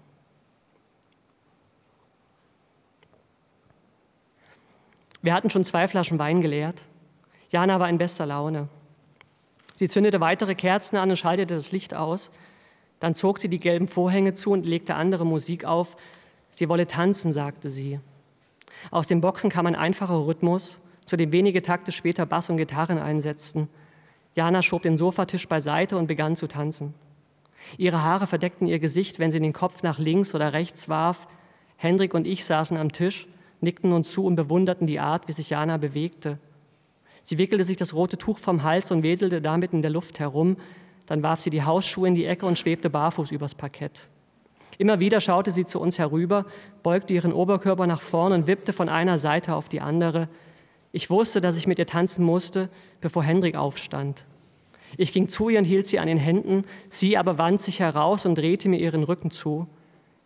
Wir 5.21 5.33
hatten 5.33 5.49
schon 5.49 5.63
zwei 5.63 5.87
Flaschen 5.87 6.19
Wein 6.19 6.41
geleert. 6.41 6.81
Jana 7.49 7.79
war 7.79 7.87
in 7.87 7.97
bester 7.97 8.25
Laune. 8.25 8.67
Sie 9.75 9.87
zündete 9.87 10.19
weitere 10.19 10.53
Kerzen 10.53 10.97
an 10.97 11.09
und 11.09 11.15
schaltete 11.15 11.55
das 11.55 11.71
Licht 11.71 11.93
aus. 11.93 12.29
Dann 12.99 13.15
zog 13.15 13.39
sie 13.39 13.47
die 13.47 13.59
gelben 13.59 13.87
Vorhänge 13.87 14.33
zu 14.33 14.51
und 14.51 14.65
legte 14.65 14.95
andere 14.95 15.25
Musik 15.25 15.65
auf. 15.65 15.95
Sie 16.51 16.69
wolle 16.69 16.87
tanzen, 16.87 17.31
sagte 17.31 17.69
sie. 17.69 17.99
Aus 18.91 19.07
den 19.07 19.21
Boxen 19.21 19.49
kam 19.49 19.65
ein 19.65 19.75
einfacher 19.75 20.25
Rhythmus, 20.25 20.79
zu 21.05 21.15
dem 21.15 21.31
wenige 21.31 21.61
Takte 21.61 21.91
später 21.91 22.25
Bass 22.25 22.49
und 22.49 22.57
Gitarren 22.57 22.97
einsetzten. 22.97 23.69
Jana 24.35 24.61
schob 24.61 24.83
den 24.83 24.97
Sofatisch 24.97 25.47
beiseite 25.47 25.97
und 25.97 26.07
begann 26.07 26.35
zu 26.35 26.47
tanzen. 26.47 26.93
Ihre 27.77 28.03
Haare 28.03 28.27
verdeckten 28.27 28.67
ihr 28.67 28.79
Gesicht, 28.79 29.19
wenn 29.19 29.31
sie 29.31 29.39
den 29.39 29.53
Kopf 29.53 29.83
nach 29.83 29.99
links 29.99 30.35
oder 30.35 30.53
rechts 30.53 30.89
warf. 30.89 31.27
Hendrik 31.77 32.13
und 32.13 32.27
ich 32.27 32.45
saßen 32.45 32.77
am 32.77 32.91
Tisch, 32.91 33.27
nickten 33.61 33.91
uns 33.93 34.11
zu 34.11 34.25
und 34.25 34.35
bewunderten 34.35 34.87
die 34.87 34.99
Art, 34.99 35.27
wie 35.27 35.33
sich 35.33 35.49
Jana 35.49 35.77
bewegte. 35.77 36.37
Sie 37.23 37.37
wickelte 37.37 37.63
sich 37.63 37.77
das 37.77 37.93
rote 37.93 38.17
Tuch 38.17 38.37
vom 38.37 38.63
Hals 38.63 38.91
und 38.91 39.03
wedelte 39.03 39.41
damit 39.41 39.73
in 39.73 39.81
der 39.81 39.91
Luft 39.91 40.19
herum. 40.19 40.57
Dann 41.05 41.23
warf 41.23 41.39
sie 41.39 41.49
die 41.49 41.63
Hausschuhe 41.63 42.07
in 42.07 42.15
die 42.15 42.25
Ecke 42.25 42.45
und 42.45 42.59
schwebte 42.59 42.89
barfuß 42.89 43.31
übers 43.31 43.55
Parkett. 43.55 44.07
Immer 44.77 44.99
wieder 44.99 45.21
schaute 45.21 45.51
sie 45.51 45.65
zu 45.65 45.79
uns 45.79 45.99
herüber, 45.99 46.45
beugte 46.81 47.13
ihren 47.13 47.31
Oberkörper 47.31 47.87
nach 47.87 48.01
vorn 48.01 48.33
und 48.33 48.47
wippte 48.47 48.73
von 48.73 48.89
einer 48.89 49.17
Seite 49.17 49.55
auf 49.55 49.69
die 49.69 49.81
andere. 49.81 50.27
Ich 50.91 51.09
wusste, 51.09 51.41
dass 51.41 51.55
ich 51.55 51.67
mit 51.67 51.79
ihr 51.79 51.87
tanzen 51.87 52.25
musste, 52.25 52.69
bevor 52.99 53.23
Hendrik 53.23 53.55
aufstand. 53.55 54.25
Ich 54.97 55.11
ging 55.11 55.27
zu 55.27 55.49
ihr 55.49 55.59
und 55.59 55.65
hielt 55.65 55.87
sie 55.87 55.99
an 55.99 56.07
den 56.07 56.17
Händen, 56.17 56.63
sie 56.89 57.17
aber 57.17 57.37
wand 57.37 57.61
sich 57.61 57.79
heraus 57.79 58.25
und 58.25 58.35
drehte 58.35 58.69
mir 58.69 58.79
ihren 58.79 59.03
Rücken 59.03 59.31
zu. 59.31 59.67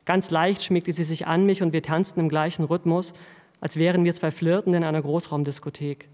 Ganz 0.05 0.29
leicht 0.29 0.63
schmiegte 0.63 0.93
sie 0.93 1.03
sich 1.03 1.27
an 1.27 1.45
mich 1.45 1.62
und 1.62 1.74
wir 1.74 1.81
tanzten 1.81 2.21
im 2.21 2.29
gleichen 2.29 2.63
Rhythmus, 2.63 3.13
als 3.59 3.77
wären 3.77 4.03
wir 4.03 4.13
zwei 4.13 4.31
Flirtende 4.31 4.77
in 4.77 4.83
einer 4.83 5.01
Großraumdiskothek. 5.01 6.07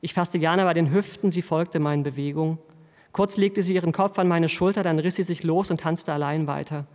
Ich 0.00 0.14
fasste 0.14 0.38
Jana 0.38 0.64
bei 0.64 0.74
den 0.74 0.92
Hüften, 0.92 1.30
sie 1.30 1.42
folgte 1.42 1.80
meinen 1.80 2.04
Bewegungen. 2.04 2.58
Kurz 3.12 3.36
legte 3.36 3.62
sie 3.62 3.74
ihren 3.74 3.92
Kopf 3.92 4.18
an 4.18 4.28
meine 4.28 4.48
Schulter, 4.48 4.82
dann 4.82 4.98
riss 4.98 5.16
sie 5.16 5.22
sich 5.24 5.42
los 5.42 5.70
und 5.70 5.80
tanzte 5.80 6.12
allein 6.12 6.46
weiter. 6.46 6.86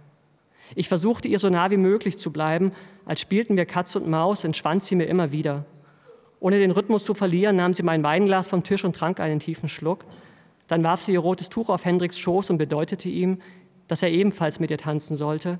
Ich 0.76 0.88
versuchte 0.88 1.28
ihr 1.28 1.40
so 1.40 1.50
nah 1.50 1.70
wie 1.72 1.78
möglich 1.78 2.18
zu 2.18 2.32
bleiben, 2.32 2.72
als 3.06 3.20
spielten 3.20 3.58
wir 3.58 3.66
Katz 3.66 3.96
und 3.96 4.08
Maus, 4.08 4.44
entschwand 4.44 4.84
sie 4.84 4.96
mir 4.96 5.06
immer 5.06 5.32
wieder. 5.32 5.66
Ohne 6.40 6.60
den 6.60 6.72
Rhythmus 6.72 7.04
zu 7.04 7.14
verlieren, 7.14 7.56
nahm 7.56 7.74
sie 7.74 7.84
mein 7.84 8.04
Weinglas 8.04 8.48
vom 8.48 8.64
Tisch 8.64 8.84
und 8.86 8.96
trank 8.96 9.20
einen 9.20 9.40
tiefen 9.40 9.70
Schluck. 9.70 10.06
Dann 10.74 10.84
warf 10.84 11.04
sie 11.04 11.14
ihr 11.14 11.20
rotes 11.20 11.50
Tuch 11.50 11.70
auf 11.70 11.86
Hendriks 11.86 12.18
Schoß 12.18 12.50
und 12.50 12.58
bedeutete 12.58 13.08
ihm, 13.08 13.38
dass 13.88 14.02
er 14.02 14.10
ebenfalls 14.10 14.60
mit 14.60 14.72
ihr 14.72 14.80
tanzen 14.80 15.16
sollte. 15.16 15.60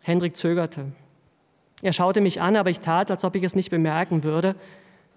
Hendrik 0.00 0.38
zögerte. 0.38 0.86
Er 1.82 1.92
schaute 1.92 2.22
mich 2.22 2.40
an, 2.40 2.56
aber 2.56 2.70
ich 2.70 2.80
tat, 2.80 3.10
als 3.10 3.24
ob 3.24 3.36
ich 3.36 3.42
es 3.42 3.54
nicht 3.54 3.68
bemerken 3.68 4.24
würde. 4.24 4.56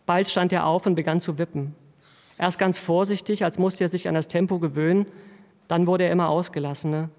Bald 0.05 0.27
stand 0.27 0.51
er 0.51 0.65
auf 0.65 0.85
und 0.85 0.95
begann 0.95 1.21
zu 1.21 1.37
wippen. 1.37 1.75
Erst 2.37 2.59
ganz 2.59 2.77
vorsichtig, 2.77 3.45
als 3.45 3.57
musste 3.57 3.85
er 3.85 3.87
sich 3.87 4.09
an 4.09 4.15
das 4.15 4.27
Tempo 4.27 4.59
gewöhnen, 4.59 5.05
dann 5.69 5.87
wurde 5.87 6.03
er 6.03 6.11
immer 6.11 6.27
ausgelassener. 6.27 7.09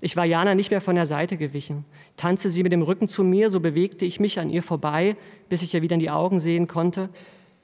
Ich 0.00 0.16
war 0.16 0.26
Jana 0.26 0.54
nicht 0.54 0.70
mehr 0.70 0.80
von 0.80 0.94
der 0.94 1.06
Seite 1.06 1.36
gewichen. 1.36 1.84
Tanzte 2.16 2.50
sie 2.50 2.62
mit 2.62 2.70
dem 2.70 2.82
Rücken 2.82 3.08
zu 3.08 3.24
mir, 3.24 3.50
so 3.50 3.58
bewegte 3.58 4.04
ich 4.04 4.20
mich 4.20 4.38
an 4.38 4.48
ihr 4.48 4.62
vorbei, 4.62 5.16
bis 5.48 5.62
ich 5.62 5.74
ihr 5.74 5.82
wieder 5.82 5.94
in 5.94 6.00
die 6.00 6.10
Augen 6.10 6.38
sehen 6.38 6.68
konnte. 6.68 7.08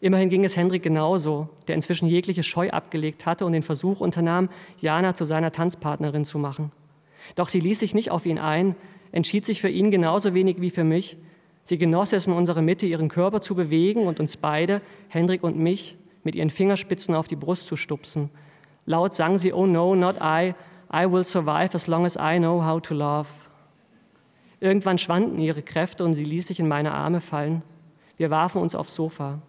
Immerhin 0.05 0.29
ging 0.29 0.45
es 0.45 0.55
Hendrik 0.55 0.83
genauso, 0.83 1.49
der 1.67 1.77
inzwischen 1.77 2.07
jegliche 2.09 2.43
Scheu 2.43 2.69
abgelegt 2.69 3.25
hatte 3.25 3.47
und 3.47 3.53
den 3.53 3.63
Versuch 3.63 4.03
unternahm, 4.03 4.51
Jana 4.79 5.15
zu 5.15 5.25
seiner 5.25 5.51
Tanzpartnerin 5.51 6.27
zu 6.27 6.39
machen. 6.39 6.73
Doch 7.37 7.49
sie 7.49 7.59
ließ 7.59 7.79
sich 7.79 7.95
nicht 7.95 8.11
auf 8.11 8.27
ihn 8.27 8.39
ein, 8.39 8.77
entschied 9.13 9.47
sich 9.47 9.63
für 9.63 9.71
ihn 9.71 9.91
genauso 9.91 10.35
wenig 10.35 10.61
wie 10.61 10.69
für 10.69 10.85
mich. 10.85 11.17
Sie 11.63 11.79
genoss 11.79 12.13
es, 12.13 12.27
in 12.27 12.35
unserer 12.35 12.61
Mitte 12.61 12.85
ihren 12.85 13.09
Körper 13.09 13.41
zu 13.41 13.55
bewegen 13.55 14.07
und 14.07 14.21
uns 14.21 14.37
beide, 14.37 14.83
Hendrik 15.09 15.43
und 15.43 15.57
mich, 15.57 15.97
mit 16.23 16.35
ihren 16.35 16.51
Fingerspitzen 16.51 17.15
auf 17.15 17.27
die 17.27 17.37
Brust 17.37 17.67
zu 17.67 17.75
stupsen. 17.75 18.29
Laut 18.85 19.15
sang 19.15 19.39
sie, 19.39 19.55
Oh 19.55 19.65
no, 19.65 19.95
not 19.95 20.17
I, 20.21 20.53
I 20.93 21.11
will 21.11 21.25
survive 21.25 21.71
as 21.73 21.87
long 21.87 22.05
as 22.05 22.17
I 22.17 22.37
know 22.37 22.63
how 22.63 22.79
to 22.83 22.93
love. 22.93 23.31
Irgendwann 24.61 24.99
schwanden 24.99 25.39
ihre 25.39 25.63
Kräfte 25.63 26.05
und 26.05 26.13
sie 26.13 26.25
ließ 26.25 26.49
sich 26.49 26.61
in 26.61 26.69
meine 26.69 26.93
Arme 26.93 27.23
fallen. 27.23 27.63
Wir 28.19 28.29
warfen 28.29 28.61
uns 28.61 28.75
aufs 28.75 28.95
Sofa. 28.95 29.41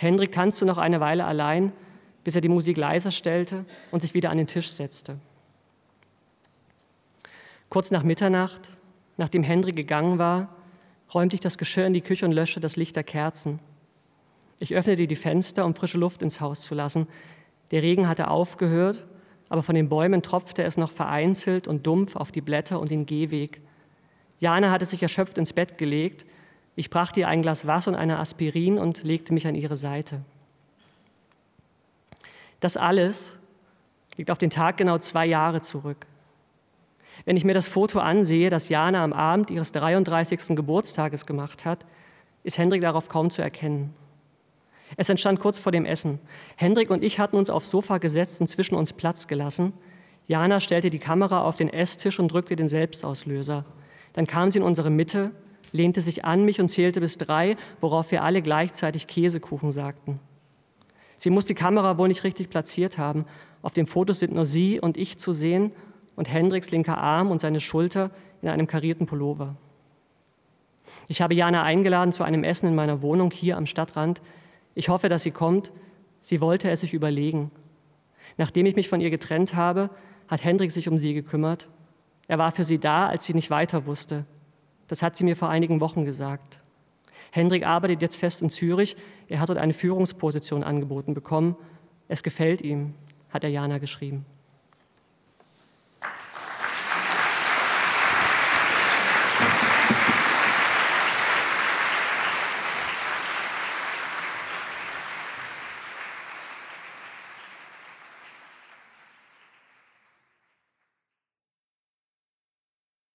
Hendrik 0.00 0.32
tanzte 0.32 0.64
noch 0.64 0.78
eine 0.78 1.00
Weile 1.00 1.24
allein, 1.24 1.72
bis 2.24 2.34
er 2.34 2.40
die 2.40 2.48
Musik 2.48 2.76
leiser 2.76 3.10
stellte 3.10 3.64
und 3.90 4.00
sich 4.00 4.14
wieder 4.14 4.30
an 4.30 4.38
den 4.38 4.46
Tisch 4.46 4.70
setzte. 4.70 5.18
Kurz 7.68 7.90
nach 7.90 8.02
Mitternacht, 8.02 8.76
nachdem 9.16 9.42
Hendrik 9.42 9.76
gegangen 9.76 10.18
war, 10.18 10.48
räumte 11.12 11.34
ich 11.34 11.40
das 11.40 11.58
Geschirr 11.58 11.86
in 11.86 11.92
die 11.92 12.00
Küche 12.00 12.24
und 12.24 12.32
löschte 12.32 12.60
das 12.60 12.76
Licht 12.76 12.96
der 12.96 13.04
Kerzen. 13.04 13.58
Ich 14.58 14.74
öffnete 14.74 15.06
die 15.06 15.16
Fenster, 15.16 15.64
um 15.64 15.74
frische 15.74 15.98
Luft 15.98 16.22
ins 16.22 16.40
Haus 16.40 16.62
zu 16.62 16.74
lassen. 16.74 17.06
Der 17.70 17.82
Regen 17.82 18.08
hatte 18.08 18.28
aufgehört 18.28 19.04
aber 19.50 19.64
von 19.64 19.74
den 19.74 19.88
Bäumen 19.88 20.22
tropfte 20.22 20.62
es 20.62 20.78
noch 20.78 20.92
vereinzelt 20.92 21.68
und 21.68 21.86
dumpf 21.86 22.16
auf 22.16 22.32
die 22.32 22.40
Blätter 22.40 22.80
und 22.80 22.90
den 22.90 23.04
Gehweg. 23.04 23.60
Jana 24.38 24.70
hatte 24.70 24.86
sich 24.86 25.02
erschöpft 25.02 25.36
ins 25.36 25.52
Bett 25.52 25.76
gelegt. 25.76 26.24
Ich 26.80 26.88
brachte 26.88 27.20
ihr 27.20 27.28
ein 27.28 27.42
Glas 27.42 27.66
Wasser 27.66 27.90
und 27.90 27.94
eine 27.98 28.18
Aspirin 28.18 28.78
und 28.78 29.02
legte 29.02 29.34
mich 29.34 29.46
an 29.46 29.54
ihre 29.54 29.76
Seite. 29.76 30.22
Das 32.60 32.78
alles 32.78 33.36
liegt 34.16 34.30
auf 34.30 34.38
den 34.38 34.48
Tag 34.48 34.78
genau 34.78 34.96
zwei 34.96 35.26
Jahre 35.26 35.60
zurück. 35.60 36.06
Wenn 37.26 37.36
ich 37.36 37.44
mir 37.44 37.52
das 37.52 37.68
Foto 37.68 37.98
ansehe, 37.98 38.48
das 38.48 38.70
Jana 38.70 39.04
am 39.04 39.12
Abend 39.12 39.50
ihres 39.50 39.72
33. 39.72 40.56
Geburtstages 40.56 41.26
gemacht 41.26 41.66
hat, 41.66 41.84
ist 42.44 42.56
Hendrik 42.56 42.80
darauf 42.80 43.10
kaum 43.10 43.30
zu 43.30 43.42
erkennen. 43.42 43.92
Es 44.96 45.10
entstand 45.10 45.38
kurz 45.38 45.58
vor 45.58 45.72
dem 45.72 45.84
Essen. 45.84 46.18
Hendrik 46.56 46.88
und 46.88 47.04
ich 47.04 47.18
hatten 47.18 47.36
uns 47.36 47.50
aufs 47.50 47.68
Sofa 47.68 47.98
gesetzt 47.98 48.40
und 48.40 48.46
zwischen 48.46 48.74
uns 48.74 48.94
Platz 48.94 49.26
gelassen. 49.26 49.74
Jana 50.28 50.60
stellte 50.60 50.88
die 50.88 50.98
Kamera 50.98 51.42
auf 51.42 51.56
den 51.56 51.68
Esstisch 51.68 52.18
und 52.18 52.32
drückte 52.32 52.56
den 52.56 52.70
Selbstauslöser. 52.70 53.66
Dann 54.14 54.26
kam 54.26 54.50
sie 54.50 54.60
in 54.60 54.64
unsere 54.64 54.88
Mitte, 54.88 55.32
lehnte 55.72 56.00
sich 56.00 56.24
an 56.24 56.44
mich 56.44 56.60
und 56.60 56.68
zählte 56.68 57.00
bis 57.00 57.18
drei, 57.18 57.56
worauf 57.80 58.10
wir 58.10 58.22
alle 58.22 58.42
gleichzeitig 58.42 59.06
Käsekuchen 59.06 59.72
sagten. 59.72 60.20
Sie 61.18 61.30
muss 61.30 61.44
die 61.44 61.54
Kamera 61.54 61.98
wohl 61.98 62.08
nicht 62.08 62.24
richtig 62.24 62.48
platziert 62.48 62.96
haben. 62.96 63.26
Auf 63.62 63.74
dem 63.74 63.86
Foto 63.86 64.12
sind 64.12 64.32
nur 64.32 64.46
sie 64.46 64.80
und 64.80 64.96
ich 64.96 65.18
zu 65.18 65.32
sehen 65.32 65.72
und 66.16 66.32
Hendriks 66.32 66.70
linker 66.70 66.98
Arm 66.98 67.30
und 67.30 67.40
seine 67.40 67.60
Schulter 67.60 68.10
in 68.42 68.48
einem 68.48 68.66
karierten 68.66 69.06
Pullover. 69.06 69.56
Ich 71.08 71.20
habe 71.20 71.34
Jana 71.34 71.62
eingeladen 71.62 72.12
zu 72.12 72.22
einem 72.22 72.44
Essen 72.44 72.68
in 72.68 72.74
meiner 72.74 73.02
Wohnung 73.02 73.30
hier 73.30 73.56
am 73.56 73.66
Stadtrand. 73.66 74.20
Ich 74.74 74.88
hoffe, 74.88 75.08
dass 75.08 75.22
sie 75.22 75.30
kommt. 75.30 75.72
Sie 76.22 76.40
wollte 76.40 76.70
es 76.70 76.80
sich 76.80 76.94
überlegen. 76.94 77.50
Nachdem 78.36 78.66
ich 78.66 78.76
mich 78.76 78.88
von 78.88 79.00
ihr 79.00 79.10
getrennt 79.10 79.54
habe, 79.54 79.90
hat 80.28 80.44
Hendrik 80.44 80.72
sich 80.72 80.88
um 80.88 80.98
sie 80.98 81.12
gekümmert. 81.12 81.68
Er 82.28 82.38
war 82.38 82.52
für 82.52 82.64
sie 82.64 82.78
da, 82.78 83.08
als 83.08 83.24
sie 83.26 83.34
nicht 83.34 83.50
weiter 83.50 83.86
wusste. 83.86 84.24
Das 84.90 85.04
hat 85.04 85.16
sie 85.16 85.22
mir 85.22 85.36
vor 85.36 85.48
einigen 85.48 85.80
Wochen 85.80 86.04
gesagt. 86.04 86.58
Hendrik 87.30 87.64
arbeitet 87.64 88.02
jetzt 88.02 88.16
fest 88.16 88.42
in 88.42 88.50
Zürich. 88.50 88.96
Er 89.28 89.38
hat 89.38 89.48
dort 89.48 89.60
eine 89.60 89.72
Führungsposition 89.72 90.64
angeboten 90.64 91.14
bekommen. 91.14 91.54
Es 92.08 92.24
gefällt 92.24 92.60
ihm, 92.60 92.94
hat 93.28 93.44
er 93.44 93.50
Jana 93.50 93.78
geschrieben. 93.78 94.26